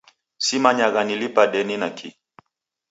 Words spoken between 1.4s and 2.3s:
deni na kihi